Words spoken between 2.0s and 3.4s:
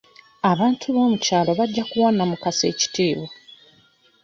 Namukasa ekitiibwa.